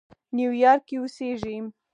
[0.37, 1.57] نیویارک کې اوسېږي.